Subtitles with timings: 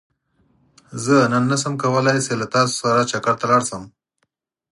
[1.03, 3.83] زه نن نه شم کولاي چې له تاسو سره چکرته لاړ شم